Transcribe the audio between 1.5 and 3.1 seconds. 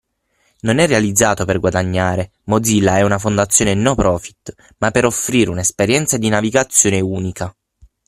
guadagnare (Mozilla è